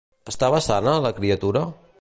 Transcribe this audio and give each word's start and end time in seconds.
Estava 0.31 0.61
sana, 0.69 0.97
la 1.07 1.15
criatura? 1.19 1.67